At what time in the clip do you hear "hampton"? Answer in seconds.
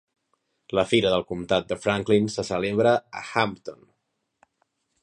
3.43-3.89